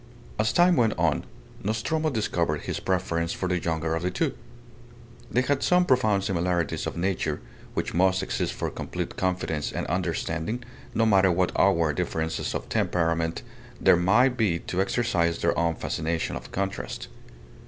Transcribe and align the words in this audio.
As 0.39 0.51
time 0.51 0.77
went 0.77 0.97
on, 0.97 1.25
Nostromo 1.63 2.09
discovered 2.09 2.61
his 2.61 2.79
preference 2.79 3.33
for 3.33 3.47
the 3.47 3.59
younger 3.61 3.93
of 3.93 4.01
the 4.01 4.09
two. 4.09 4.33
They 5.29 5.43
had 5.43 5.61
some 5.61 5.85
profound 5.85 6.23
similarities 6.23 6.87
of 6.87 6.97
nature, 6.97 7.39
which 7.75 7.93
must 7.93 8.23
exist 8.23 8.51
for 8.53 8.71
complete 8.71 9.15
confidence 9.15 9.71
and 9.71 9.85
understanding, 9.85 10.63
no 10.95 11.05
matter 11.05 11.31
what 11.31 11.51
outward 11.55 11.97
differences 11.97 12.55
of 12.55 12.67
temperament 12.67 13.43
there 13.79 13.95
may 13.95 14.27
be 14.29 14.57
to 14.61 14.81
exercise 14.81 15.37
their 15.37 15.55
own 15.55 15.75
fascination 15.75 16.35
of 16.35 16.51
contrast. 16.51 17.07